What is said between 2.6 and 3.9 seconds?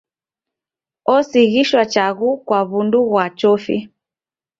w'undu ghwa chofi.